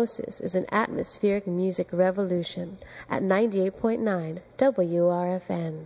Cosmosis 0.00 0.40
is 0.42 0.54
an 0.54 0.64
atmospheric 0.72 1.46
music 1.46 1.88
revolution 1.92 2.78
at 3.10 3.22
98.9 3.22 4.40
WRFN. 4.56 5.84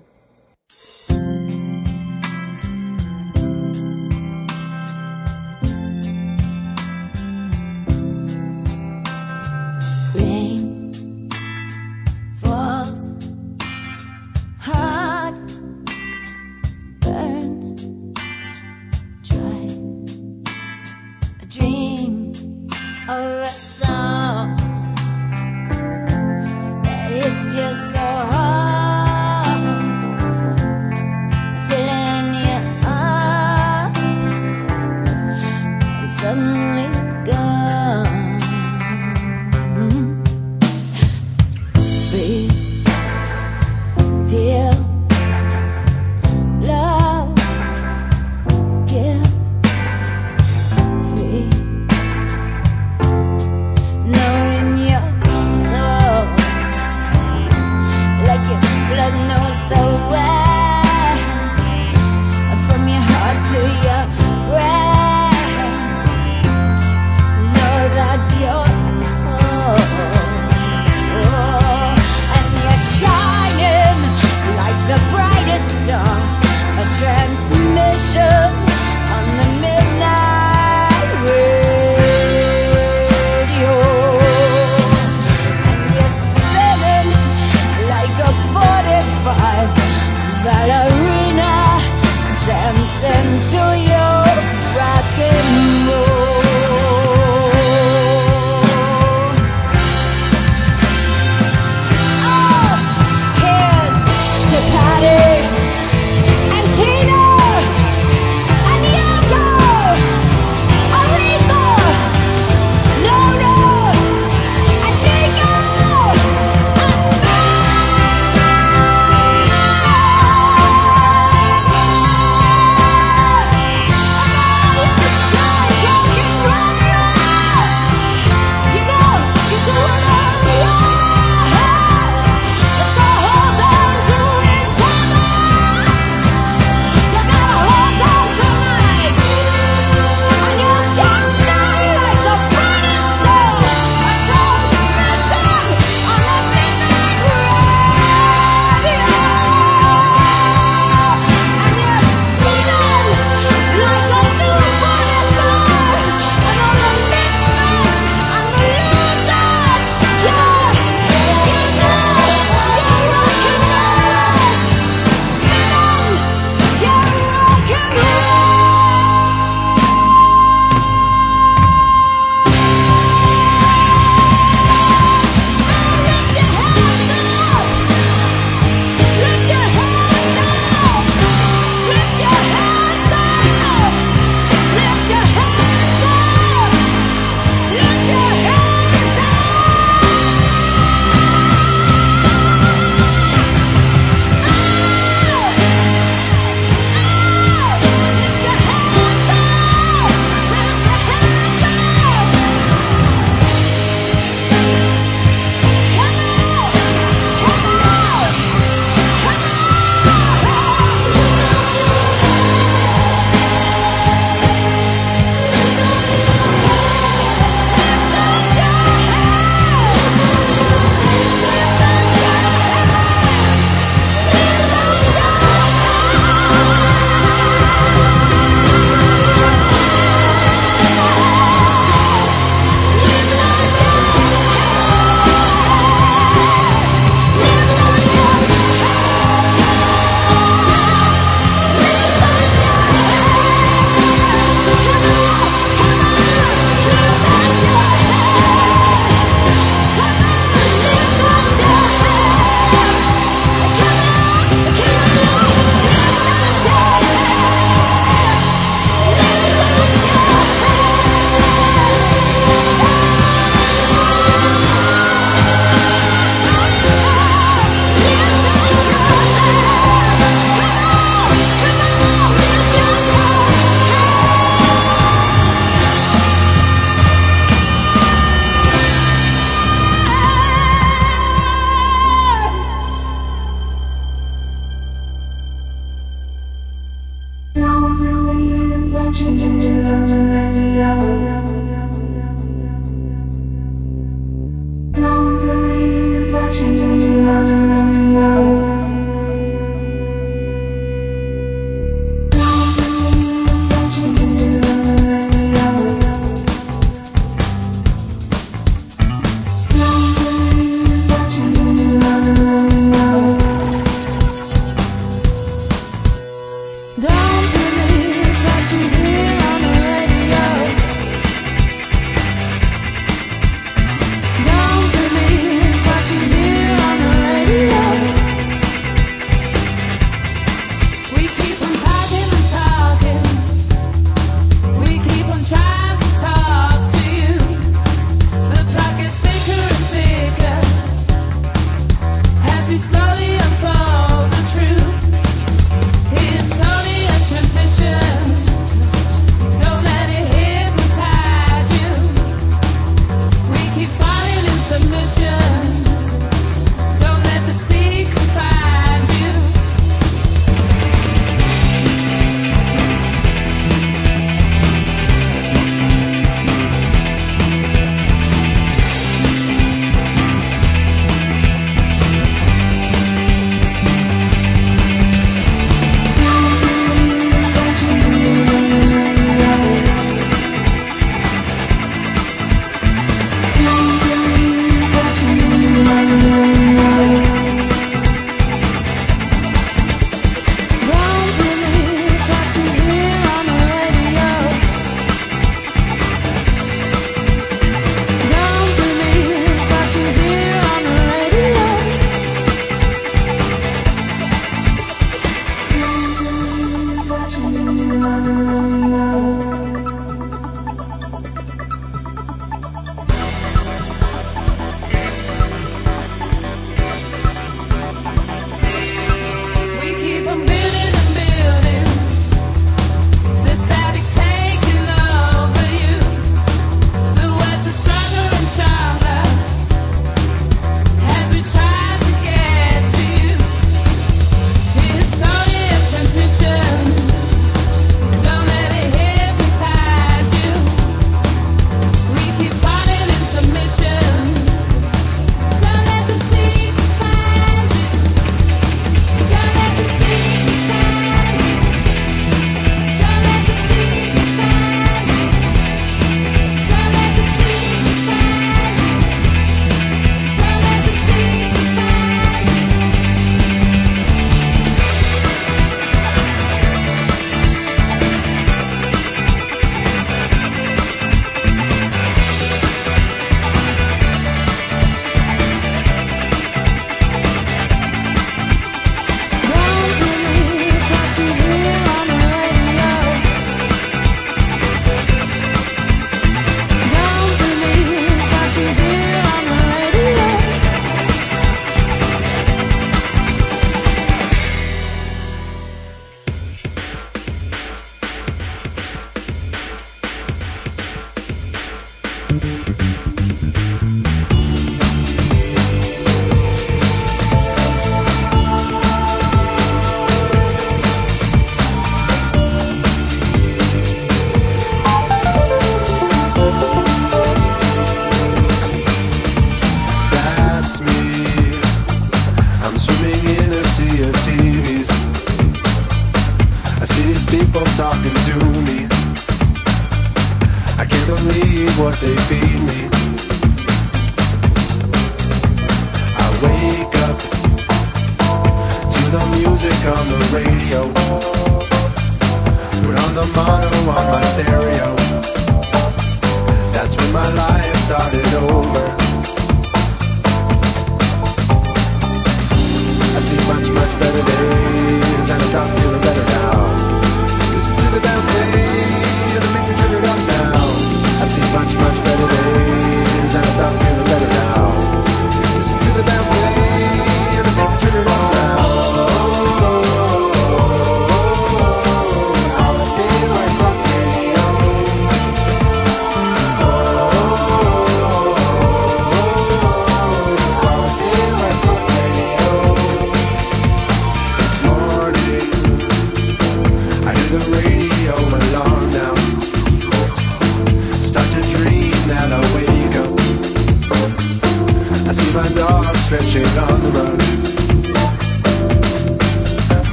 Much, 553.74 553.98
better 553.98 554.22
days, 554.22 555.30
and 555.30 555.42
I 555.42 555.46
stop 555.46 555.78
feeling 555.78 556.00
better 556.00 556.23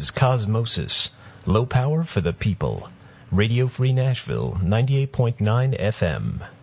is 0.00 0.10
Cosmosis, 0.10 1.10
low 1.44 1.66
power 1.66 2.04
for 2.04 2.22
the 2.22 2.32
people. 2.32 2.88
Radio 3.30 3.66
Free 3.66 3.92
Nashville, 3.92 4.58
98.9 4.62 5.78
FM. 5.78 6.59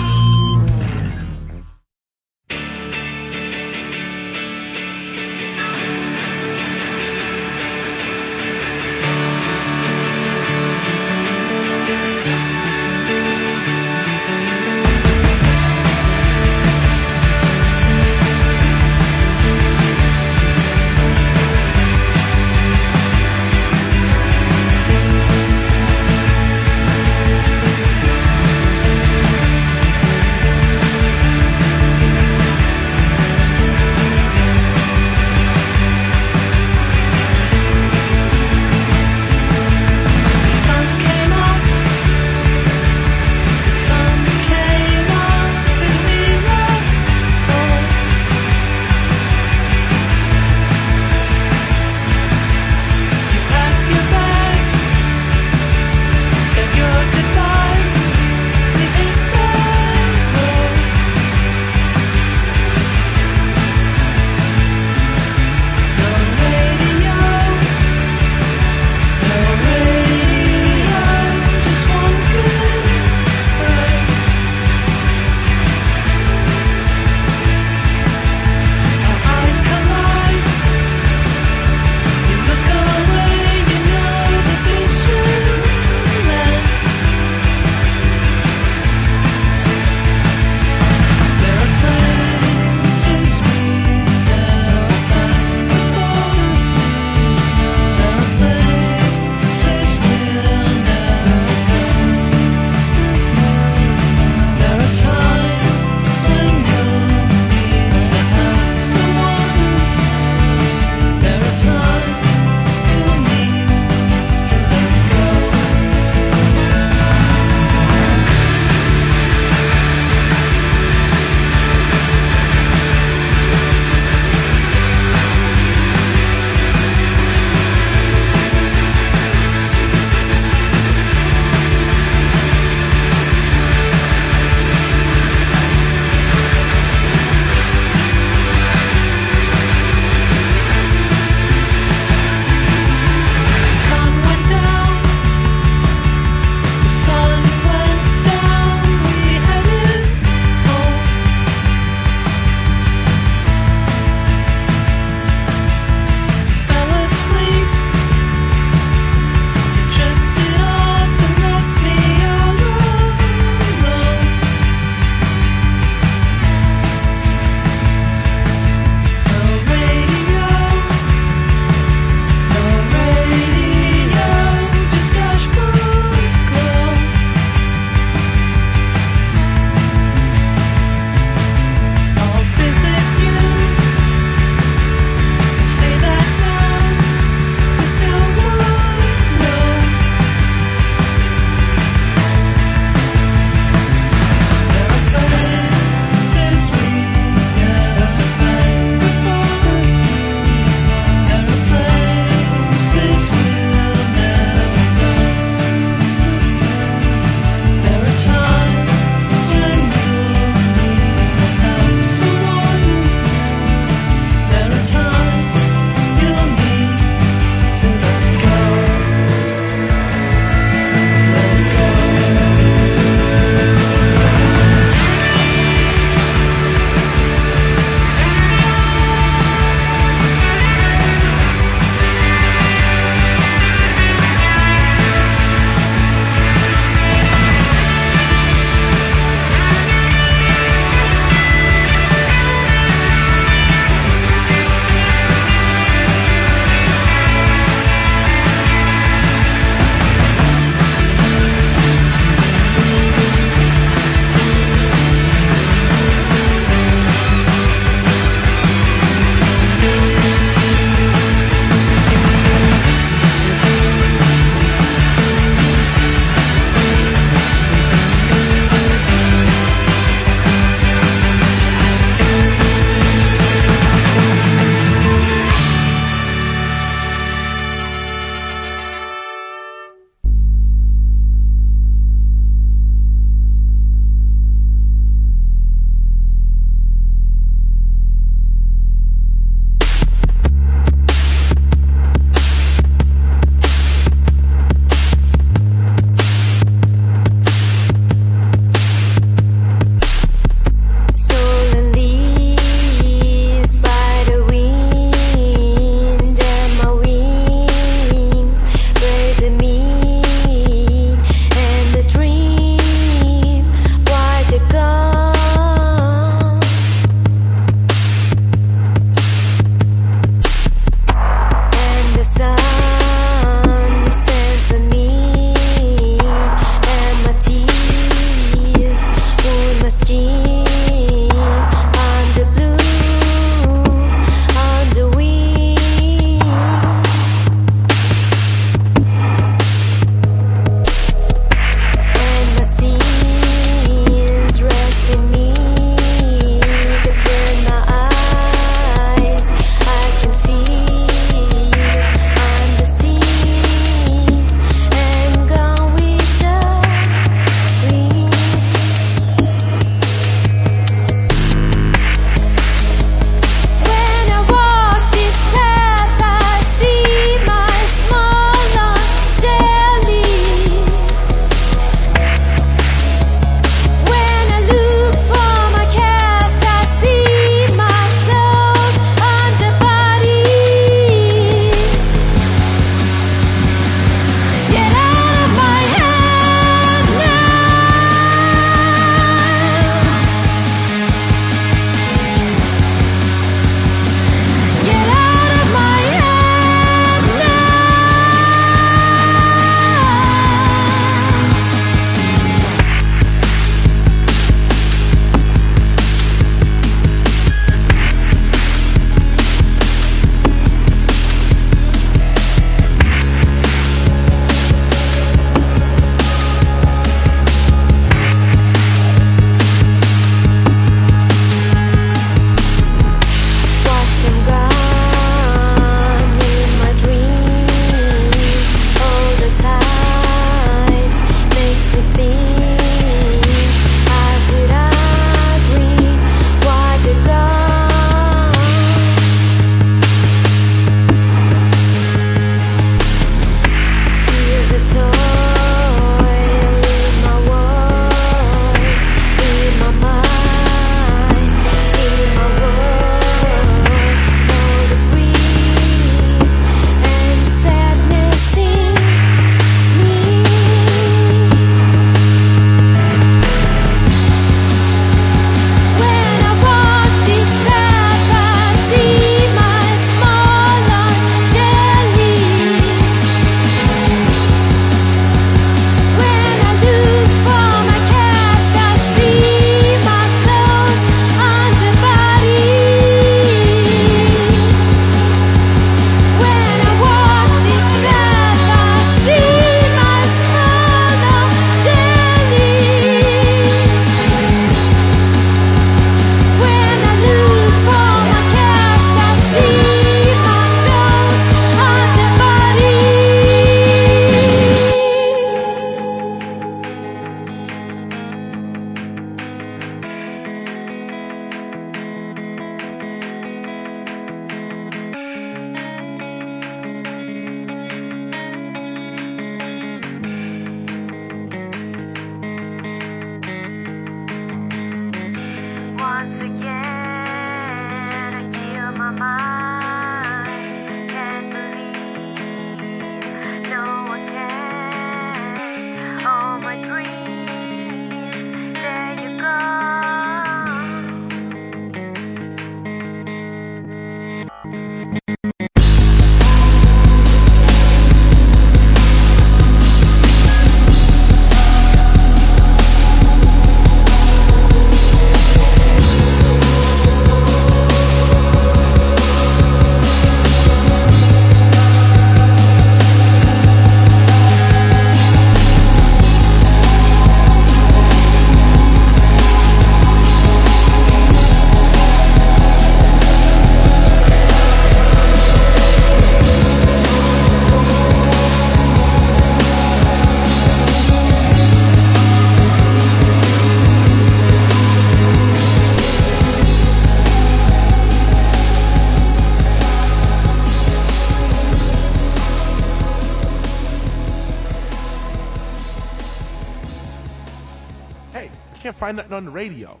find 599.06 599.18
nothing 599.18 599.34
on 599.34 599.44
the 599.44 599.50
radio. 599.52 600.00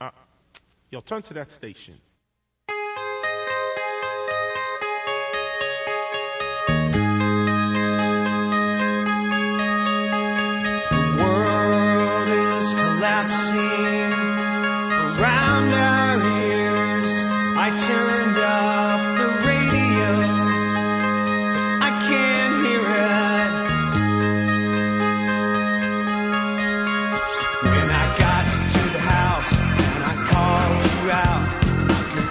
Uh, 0.00 0.08
yo, 0.90 1.02
turn 1.02 1.20
to 1.20 1.34
that 1.34 1.50
station. 1.50 2.00
The 2.66 2.74
world 11.20 12.28
is 12.28 12.72
collapsing 12.72 14.12
around 15.18 15.74
our 15.74 16.22
ears. 16.48 17.12
I 17.58 17.68
turned 17.86 18.38
up. 18.38 19.09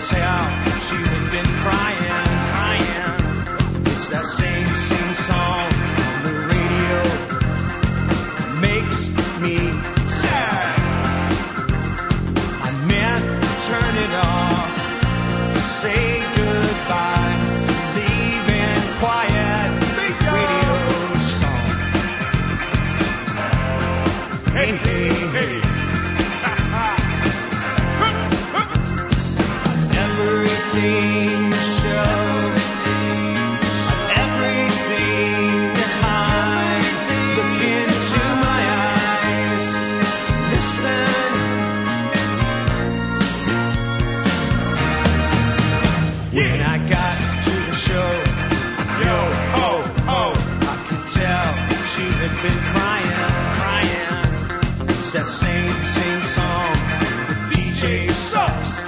tell 0.09 0.45
she 0.87 0.95
had 0.95 1.25
been 1.31 1.49
crying, 1.61 2.29
crying. 2.51 3.93
It's 3.93 4.09
that 4.09 4.25
same 4.25 4.75
scene. 4.75 5.08
that 55.13 55.27
same, 55.27 55.73
same 55.85 56.23
song. 56.23 56.73
The 57.27 57.55
DJ 57.55 58.11
sucks. 58.11 58.78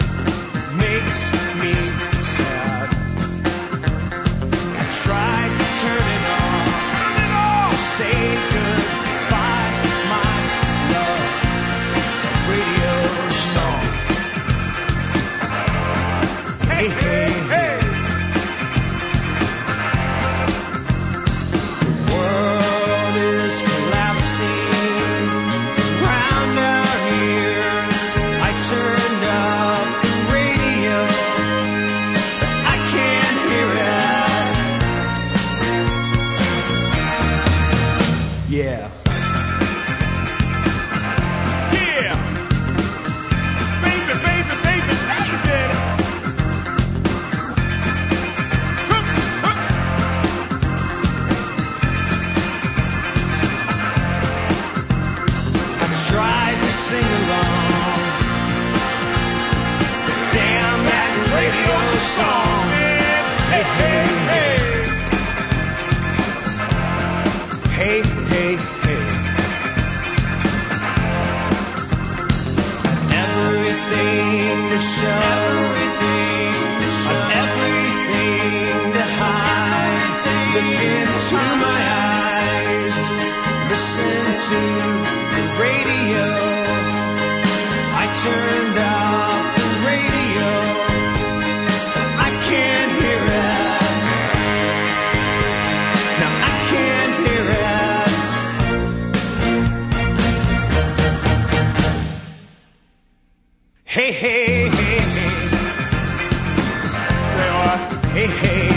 Hey, 107.62 108.26
hey. 108.26 108.71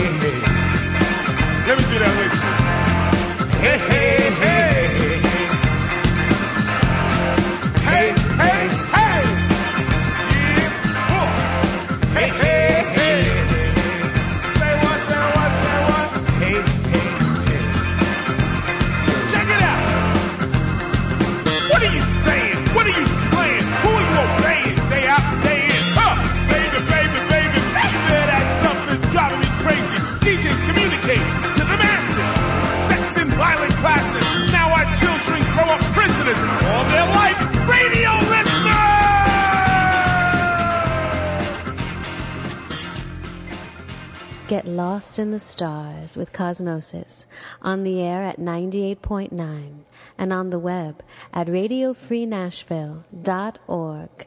in 45.25 45.31
the 45.31 45.39
Stars 45.39 46.19
with 46.19 46.35
Cosmosis, 46.35 47.27
on 47.63 47.83
the 47.83 48.03
air 48.03 48.25
at 48.25 48.39
98.9, 48.39 49.85
and 50.19 50.33
on 50.35 50.51
the 50.51 50.59
web 50.59 51.03
at 51.33 51.47
radiofreenashville.org. 51.47 54.27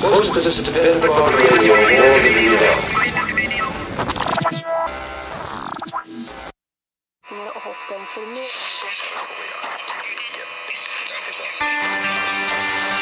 Most 0.00 0.28
of 0.28 0.34
Radio. 1.34 1.74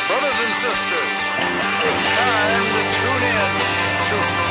Brothers 0.08 0.38
and 0.42 0.54
sisters, 0.54 1.20
it's 1.86 2.06
time 2.18 2.64
to 2.74 2.82
tune 2.90 3.22
in 3.22 3.52
to 4.08 4.47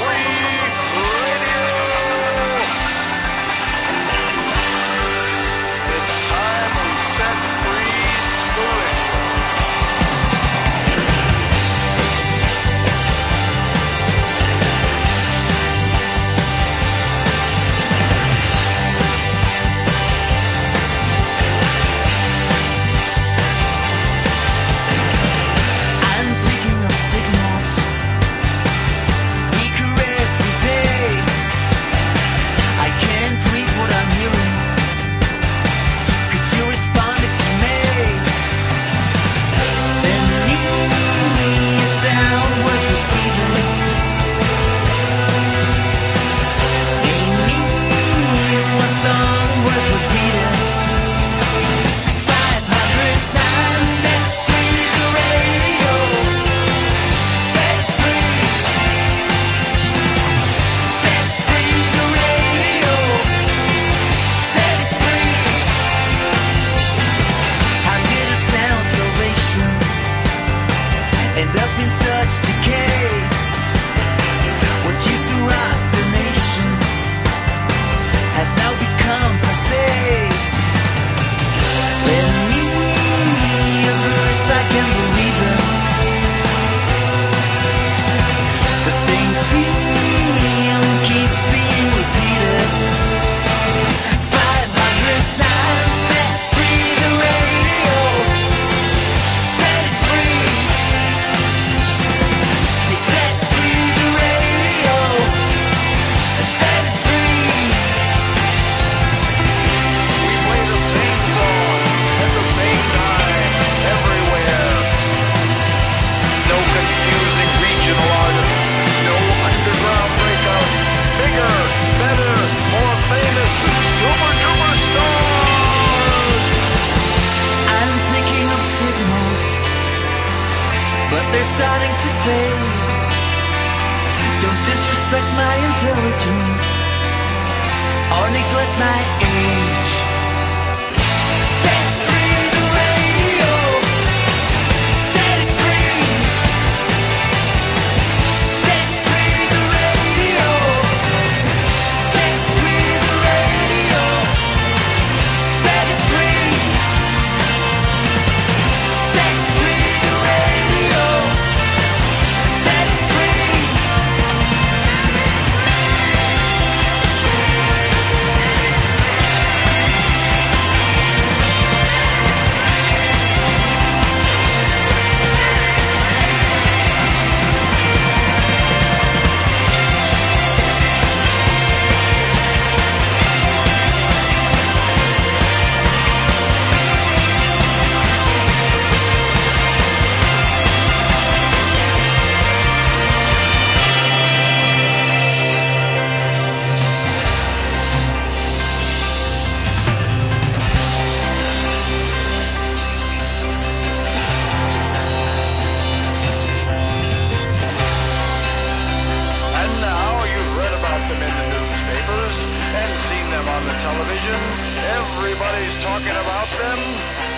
Everybody's 214.87 215.75
talking 215.83 216.15
about 216.15 216.47
them. 216.57 216.79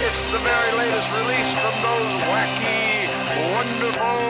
It's 0.05 0.27
the 0.27 0.37
very 0.37 0.71
latest 0.77 1.11
release 1.11 1.51
from 1.57 1.81
those 1.81 2.13
wacky, 2.29 3.09
wonderful 3.57 4.21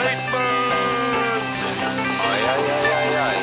late 0.00 0.24
birds. 0.32 1.58
Ay, 1.68 2.40
ay, 2.48 2.62
ay, 2.72 2.88
ay, 2.96 3.16
ay. 3.20 3.36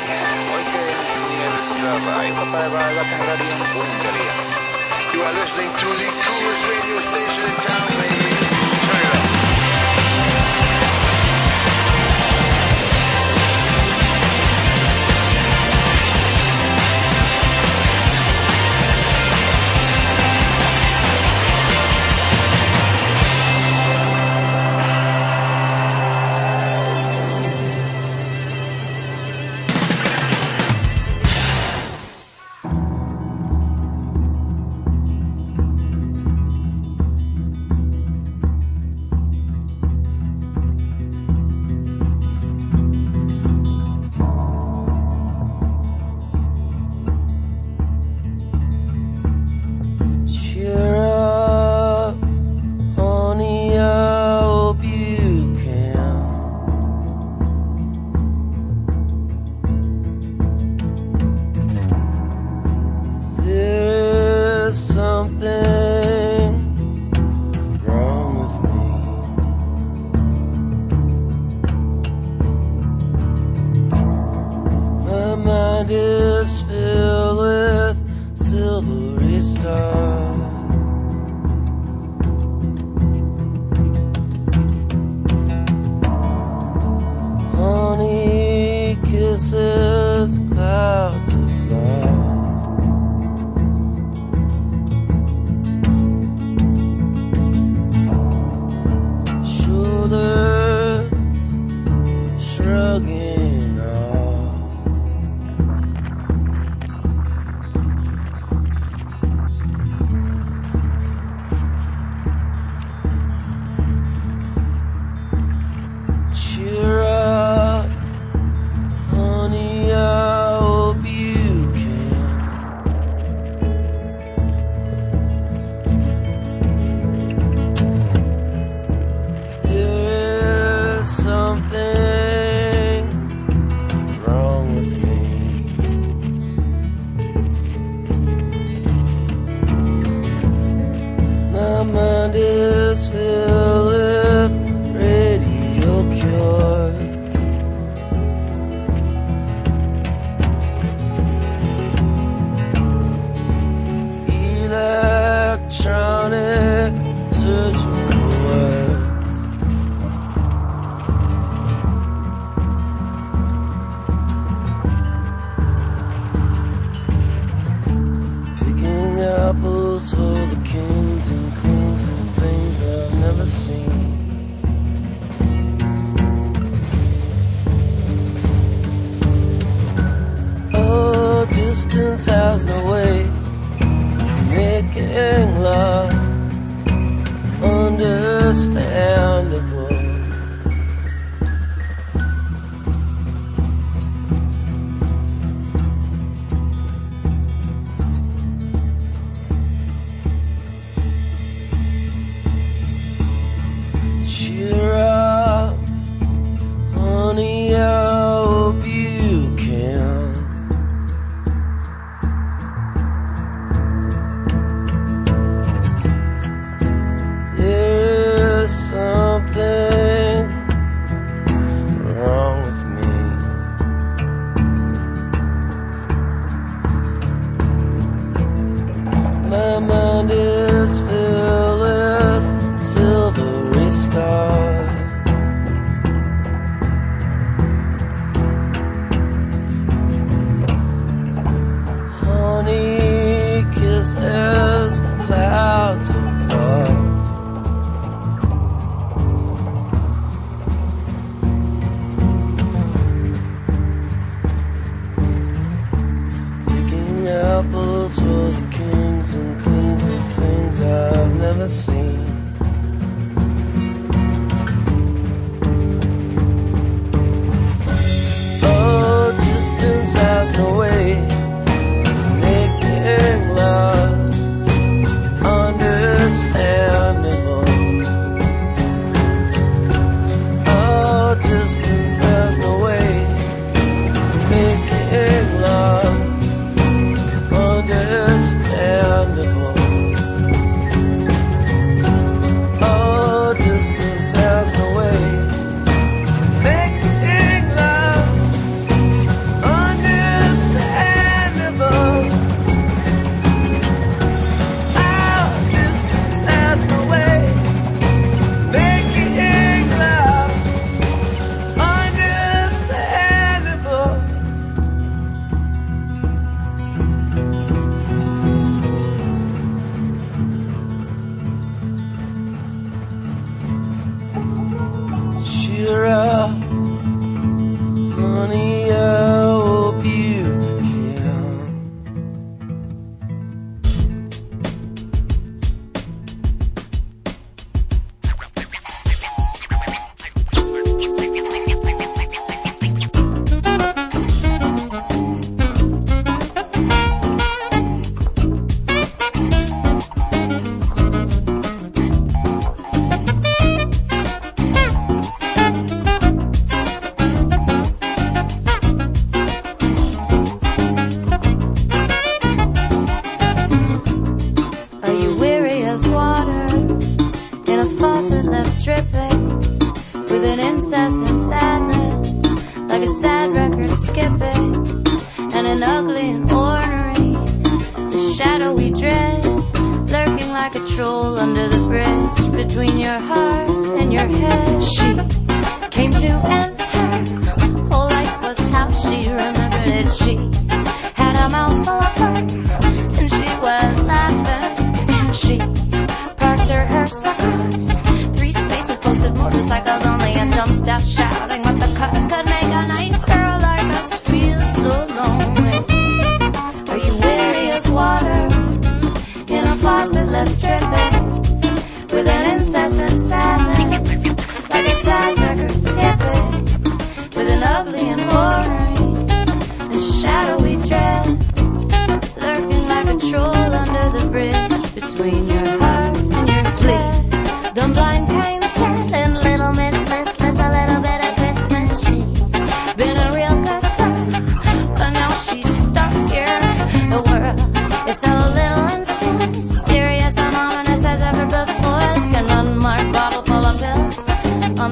You 5.14 5.22
are 5.22 5.34
listening 5.34 5.70
to 5.70 5.86
the 5.86 6.10
coolest 6.26 6.64
radio 6.66 7.00
station 7.02 7.44
in 7.46 7.56
town, 7.62 7.88
baby. 8.02 8.55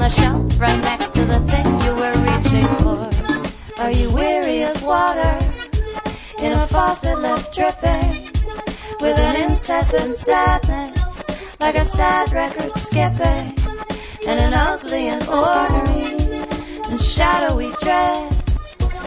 the 0.03 0.09
shelf 0.09 0.59
right 0.59 0.81
next 0.81 1.11
to 1.15 1.23
the 1.23 1.39
thing 1.51 1.65
you 1.85 1.93
were 1.95 2.15
reaching 2.27 2.67
for. 2.83 3.81
Are 3.81 3.91
you 3.91 4.13
weary 4.13 4.61
as 4.63 4.83
water 4.83 5.37
in 6.39 6.51
a 6.51 6.67
faucet 6.67 7.19
left 7.19 7.55
dripping 7.55 8.29
with 8.99 9.17
an 9.17 9.49
incessant 9.49 10.13
sadness, 10.15 11.23
like 11.61 11.75
a 11.75 11.85
sad 11.85 12.33
record 12.33 12.71
skipping, 12.71 13.55
and 14.27 14.37
an 14.45 14.53
ugly 14.53 15.07
and 15.07 15.23
ordinary 15.29 16.43
and 16.89 16.99
shadowy 16.99 17.71
dread 17.81 18.35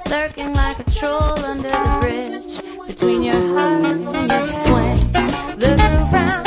lurking 0.08 0.54
like 0.54 0.78
a 0.78 0.90
troll 0.90 1.38
under 1.44 1.68
the 1.68 1.98
bridge 2.00 2.86
between 2.86 3.22
your 3.22 3.42
heart 3.54 3.84
and 3.84 4.30
your 4.30 4.48
swing. 4.48 5.12
The 5.60 5.76
around. 6.10 6.45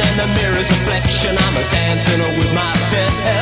and 0.00 0.16
the 0.18 0.26
mirror's 0.34 0.68
reflection. 0.68 1.36
I'm 1.38 1.56
a 1.56 1.64
dancing 1.70 2.20
with 2.38 2.52
myself. 2.54 3.33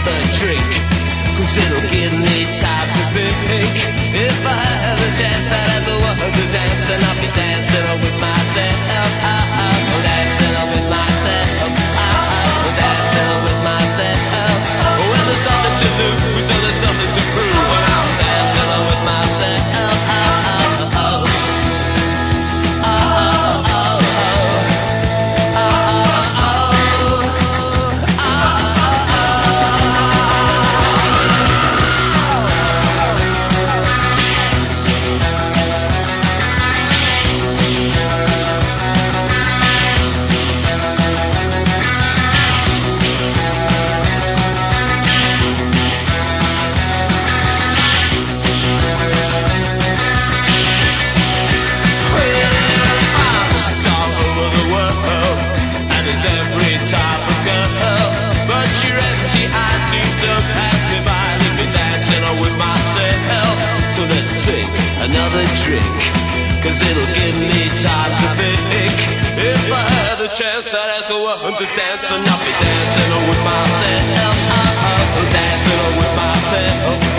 another 0.00 0.26
drink. 0.38 0.70
Cause 1.36 1.56
it'll 1.56 1.88
give 1.90 2.12
me 2.12 2.44
time 2.60 2.88
to 2.88 3.04
think. 3.14 3.74
If 4.14 4.46
I 4.46 4.64
have 4.84 5.00
a 5.00 5.10
chance 5.16 5.52
I'd 5.52 5.70
as 5.76 5.88
a 5.88 5.96
world 5.96 6.34
to 6.34 6.44
dance. 6.52 6.90
And 6.90 7.04
I'll 7.04 7.20
be 7.20 7.28
dancing 7.34 8.00
with 8.00 8.20
myself. 8.20 8.78
Ah, 8.88 9.20
ah, 9.22 9.60
ah. 9.62 9.79
it'll 66.82 67.12
give 67.14 67.36
me 67.36 67.68
time 67.82 68.12
to 68.12 68.28
think. 68.38 68.96
If 69.40 69.72
I 69.72 69.84
had 70.04 70.16
the 70.18 70.28
chance, 70.28 70.74
I'd 70.74 70.90
ask 70.98 71.10
a 71.10 71.18
woman 71.18 71.52
to 71.56 71.66
dance, 71.76 72.10
and 72.12 72.26
I'll 72.26 72.44
be 72.44 72.52
dancing 72.60 73.10
with 73.28 73.42
myself. 73.44 74.36
Dancing 75.30 75.98
with 75.98 76.12
myself. 76.16 77.09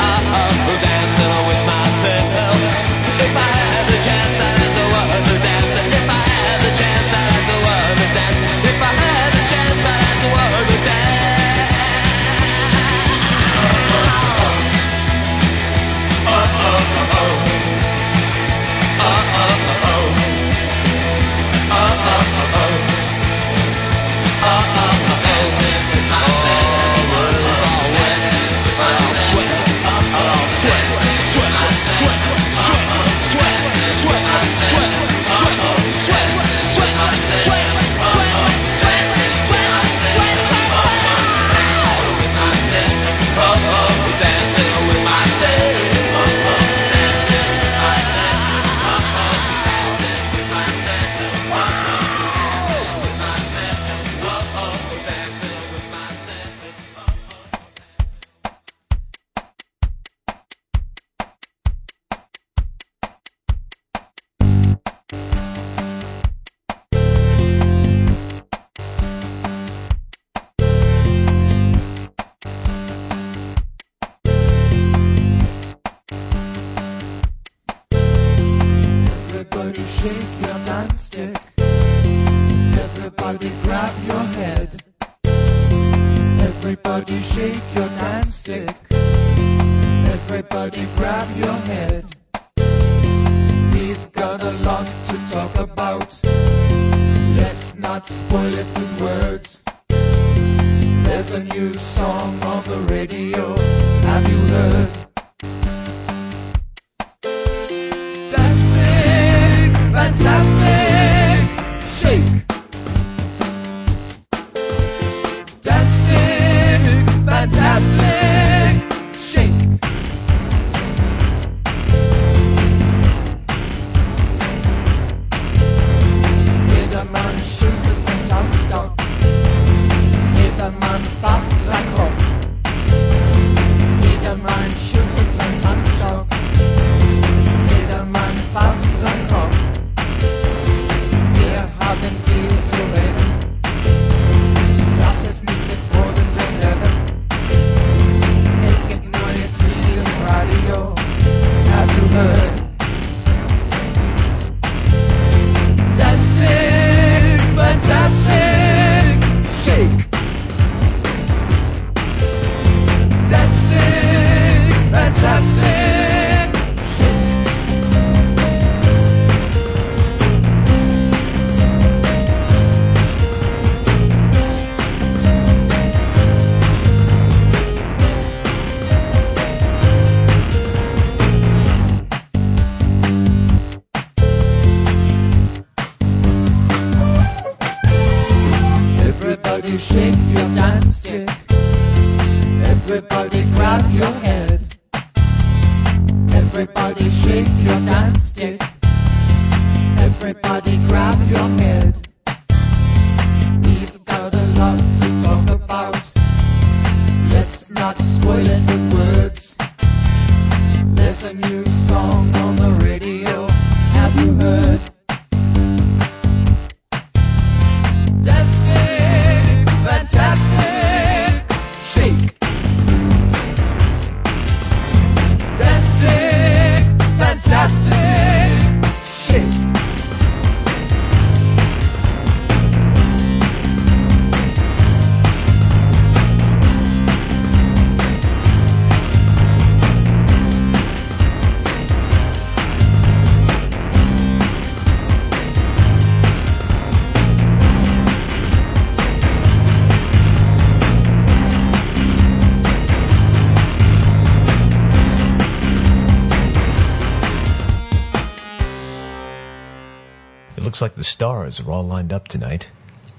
Looks 260.81 260.93
like 260.93 260.97
the 260.97 261.03
stars 261.03 261.59
are 261.59 261.71
all 261.71 261.85
lined 261.85 262.11
up 262.11 262.27
tonight. 262.27 262.69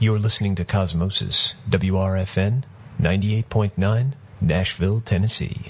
You're 0.00 0.18
listening 0.18 0.56
to 0.56 0.64
Cosmosis, 0.64 1.54
WRFN 1.70 2.64
98.9, 3.00 4.14
Nashville, 4.40 5.00
Tennessee. 5.00 5.61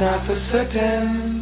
Not 0.00 0.20
for 0.26 0.34
certain. 0.36 1.37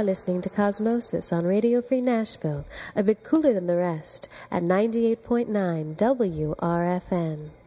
are 0.00 0.04
listening 0.04 0.40
to 0.40 0.48
Cosmosis 0.48 1.30
on 1.30 1.44
Radio 1.44 1.82
Free 1.82 2.00
Nashville, 2.00 2.64
a 2.96 3.02
bit 3.02 3.22
cooler 3.22 3.52
than 3.52 3.66
the 3.66 3.76
rest, 3.76 4.28
at 4.50 4.62
98.9 4.62 5.94
WRFN. 5.94 7.59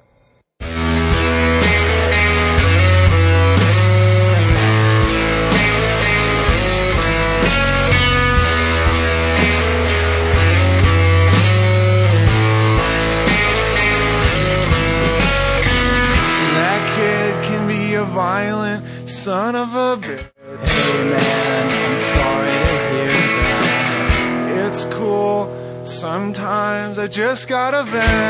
just 27.14 27.48
got 27.48 27.76
a 27.76 27.84
van. 27.84 28.23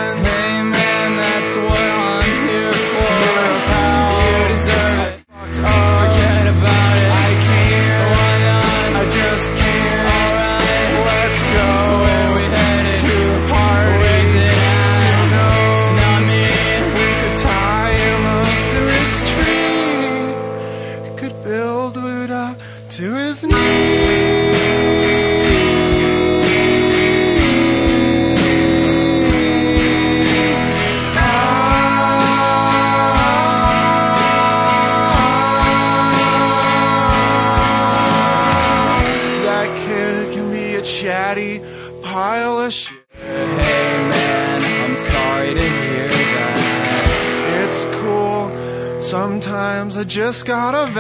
got 50.44 50.76
a 50.76 50.92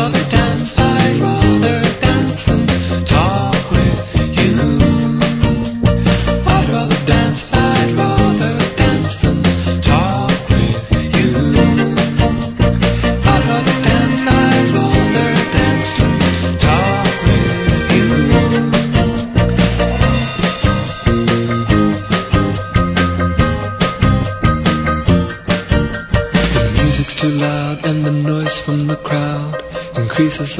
all 0.00 0.08
the. 0.08 0.39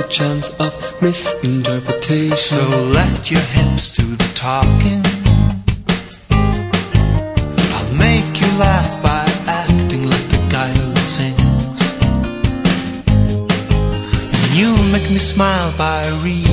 a 0.00 0.08
chance 0.08 0.50
of 0.58 0.72
misinterpretation. 1.02 2.36
So 2.36 2.62
let 2.98 3.30
your 3.30 3.40
hips 3.40 3.96
do 3.96 4.04
the 4.16 4.30
talking. 4.34 5.02
I'll 7.76 7.94
make 7.94 8.40
you 8.40 8.50
laugh 8.58 9.02
by 9.02 9.24
acting 9.46 10.08
like 10.08 10.28
the 10.28 10.42
guy 10.48 10.70
who 10.72 10.96
sings. 10.96 11.80
And 14.42 14.52
you 14.60 14.70
make 14.92 15.10
me 15.10 15.18
smile 15.18 15.72
by 15.76 16.08
reading. 16.24 16.49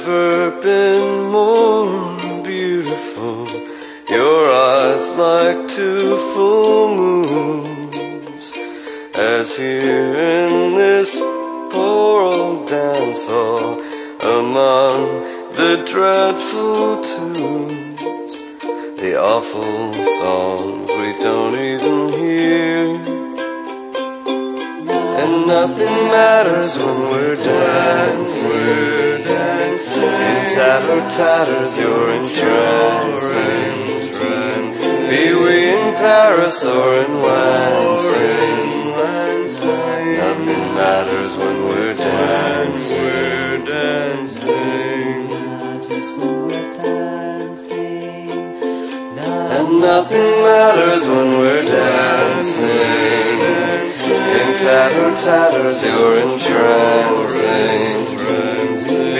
never 0.00 0.50
been 0.62 1.30
more 1.30 2.42
beautiful. 2.42 3.46
Your 4.08 4.46
eyes 4.50 5.06
like 5.10 5.68
two 5.68 6.16
full 6.32 6.96
moons, 6.96 8.52
as 9.14 9.56
here 9.56 10.16
in 10.16 10.74
this 10.74 11.18
poor 11.18 12.22
old 12.32 12.66
dance 12.66 13.26
hall, 13.26 13.82
among 14.22 15.04
the 15.52 15.84
dreadful 15.86 17.02
tunes, 17.04 18.32
the 19.02 19.20
awful 19.20 19.92
songs 20.22 20.88
we 21.00 21.12
don't 21.26 21.56
even 21.74 22.12
hear. 22.18 22.86
And 25.20 25.46
nothing 25.46 25.96
matters 26.16 26.78
when 26.78 27.00
we're 27.10 27.36
dancing. 27.36 29.19
In 29.88 30.44
tatter 30.54 31.00
tatters, 31.08 31.78
you're 31.78 32.10
entrancing. 32.10 33.88
Be 35.08 35.32
we 35.34 35.70
in 35.70 35.94
Paris 35.94 36.64
or 36.64 36.94
in 36.94 37.22
Lansing, 37.22 38.94
nothing 40.16 40.74
matters 40.74 41.36
when 41.36 41.64
we're 41.64 41.94
dancing. 41.94 43.00
We're 43.00 43.64
dancing. 43.64 45.30
And 49.56 49.80
nothing 49.80 50.30
matters 50.44 51.06
when 51.08 51.28
we're 51.38 51.62
dancing. 51.62 52.68
In 54.38 54.54
tatter 54.56 55.14
tatters, 55.16 55.82
you're 55.82 56.18
entrancing 56.20 58.19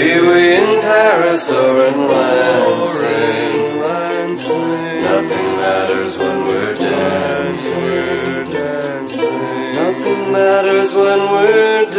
be 0.00 0.18
we 0.18 0.54
in 0.56 0.80
Paris 0.80 1.50
or 1.52 1.84
in 1.88 1.98
Lansing. 2.08 3.76
Nothing 5.02 5.48
matters 5.64 6.16
when 6.16 6.36
we're 6.46 6.74
dancing. 6.74 8.48
Nothing 9.82 10.32
matters 10.32 10.94
when 10.94 11.20
we're 11.32 11.89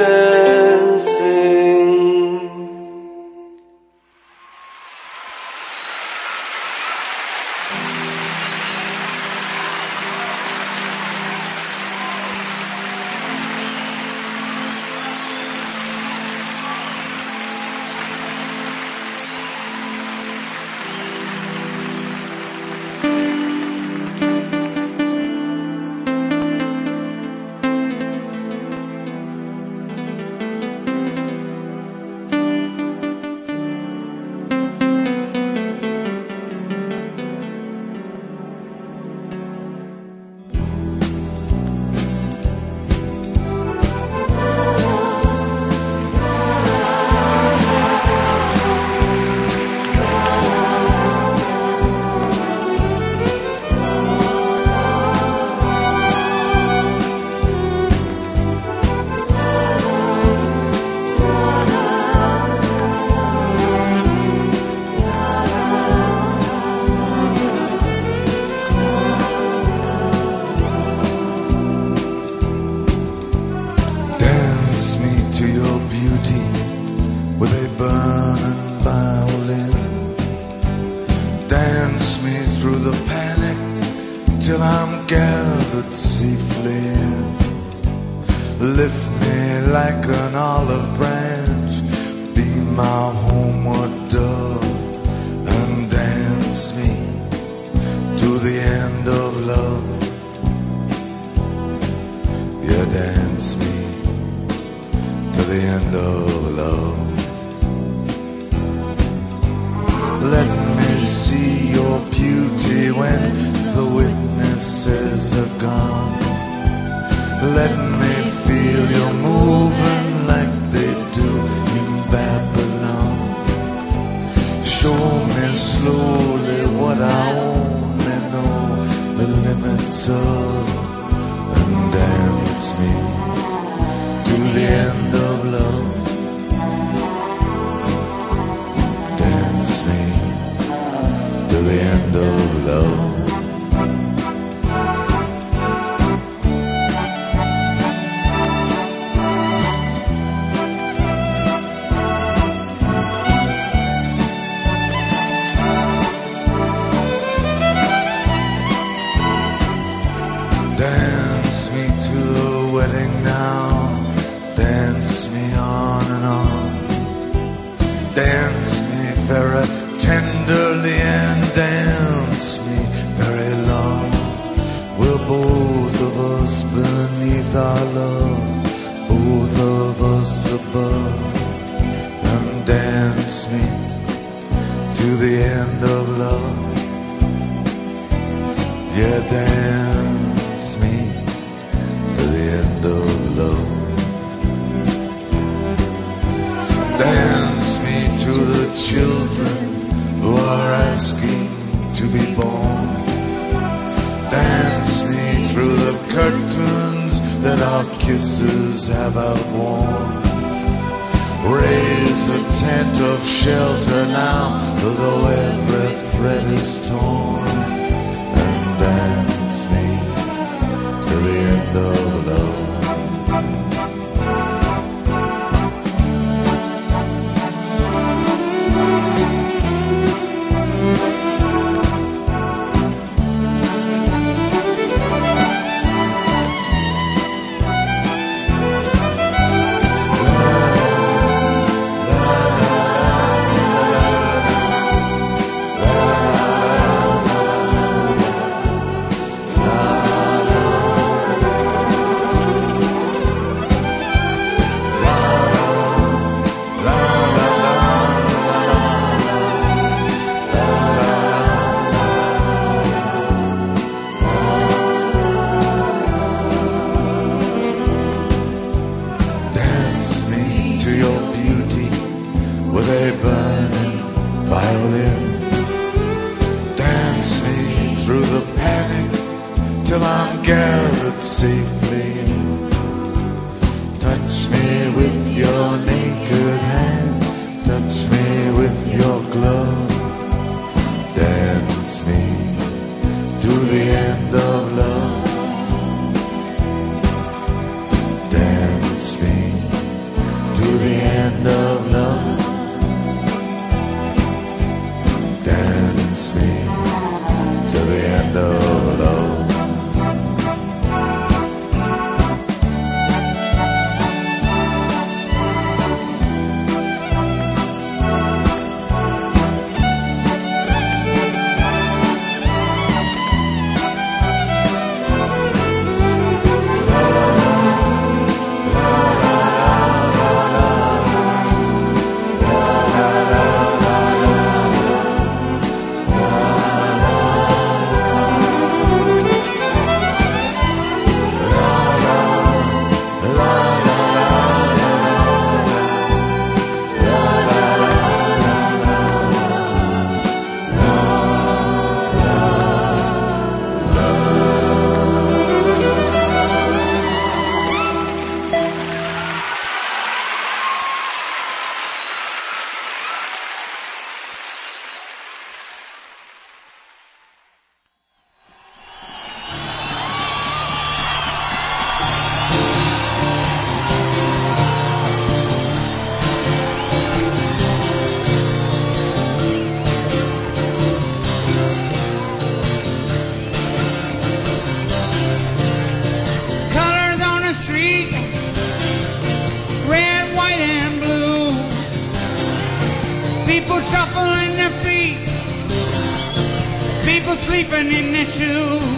sleeping 398.31 398.90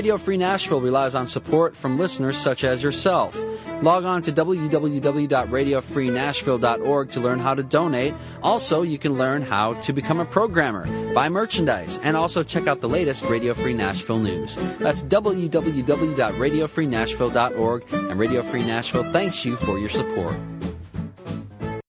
Radio 0.00 0.16
Free 0.16 0.38
Nashville 0.38 0.80
relies 0.80 1.14
on 1.14 1.26
support 1.26 1.76
from 1.76 1.96
listeners 1.96 2.38
such 2.38 2.64
as 2.64 2.82
yourself. 2.82 3.36
Log 3.82 4.04
on 4.04 4.22
to 4.22 4.32
www.radiofreenashville.org 4.32 7.10
to 7.10 7.20
learn 7.20 7.38
how 7.38 7.54
to 7.54 7.62
donate. 7.62 8.14
Also, 8.42 8.80
you 8.80 8.96
can 8.96 9.18
learn 9.18 9.42
how 9.42 9.74
to 9.74 9.92
become 9.92 10.18
a 10.18 10.24
programmer, 10.24 10.86
buy 11.12 11.28
merchandise, 11.28 12.00
and 12.02 12.16
also 12.16 12.42
check 12.42 12.66
out 12.66 12.80
the 12.80 12.88
latest 12.88 13.26
Radio 13.26 13.52
Free 13.52 13.74
Nashville 13.74 14.20
news. 14.20 14.56
That's 14.78 15.02
www.radiofreenashville.org, 15.02 17.84
and 17.92 18.18
Radio 18.18 18.42
Free 18.42 18.64
Nashville 18.64 19.12
thanks 19.12 19.44
you 19.44 19.56
for 19.56 19.78
your 19.78 19.90
support. 19.90 20.34